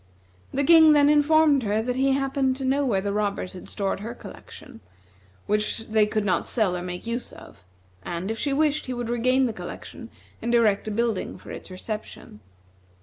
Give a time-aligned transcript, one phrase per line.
[0.51, 3.99] The King then informed her that he happened to know where the robbers had stored
[3.99, 4.79] her collection,
[5.45, 7.63] which they could not sell or make use of,
[8.01, 10.09] and if she wished, he would regain the collection
[10.41, 12.39] and erect a building for its reception.